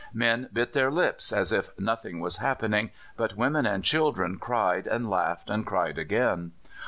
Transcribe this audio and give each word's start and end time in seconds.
Men 0.15 0.49
bit 0.51 0.73
their 0.73 0.89
lips 0.89 1.31
as 1.31 1.51
if 1.51 1.69
nothing 1.79 2.19
was 2.21 2.37
happening, 2.37 2.89
but 3.17 3.37
women 3.37 3.67
and 3.67 3.83
children 3.83 4.39
cried 4.39 4.87
and 4.87 5.07
laughed 5.07 5.47
and 5.47 5.63
cried 5.63 5.99
again. 5.99 6.53